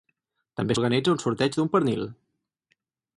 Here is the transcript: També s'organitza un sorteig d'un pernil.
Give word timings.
També 0.59 0.77
s'organitza 0.77 1.13
un 1.17 1.21
sorteig 1.25 1.57
d'un 1.59 1.71
pernil. 1.77 2.09